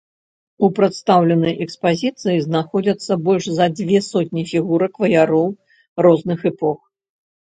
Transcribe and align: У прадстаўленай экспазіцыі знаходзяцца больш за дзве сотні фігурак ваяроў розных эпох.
У 0.65 0.67
прадстаўленай 0.77 1.53
экспазіцыі 1.65 2.37
знаходзяцца 2.45 3.17
больш 3.27 3.45
за 3.57 3.67
дзве 3.79 4.01
сотні 4.09 4.43
фігурак 4.53 4.93
ваяроў 5.03 5.47
розных 6.07 6.39
эпох. 6.51 6.79